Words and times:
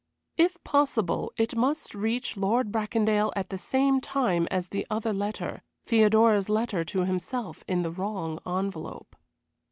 If 0.35 0.57
possible 0.63 1.31
it 1.37 1.55
must 1.55 1.93
reach 1.93 2.35
Lord 2.35 2.71
Bracondale 2.71 3.31
at 3.35 3.51
the 3.51 3.57
same 3.59 4.01
time 4.01 4.47
as 4.49 4.69
the 4.69 4.87
other 4.89 5.13
letter 5.13 5.61
Theodora's 5.85 6.49
letter 6.49 6.83
to 6.85 7.01
himself 7.01 7.63
in 7.67 7.83
the 7.83 7.91
wrong 7.91 8.39
envelope. 8.43 9.15